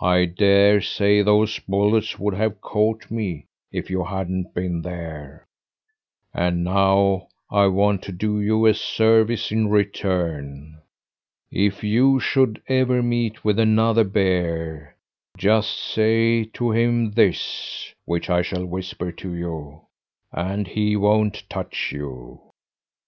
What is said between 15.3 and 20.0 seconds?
just say to him this which I shall whisper to you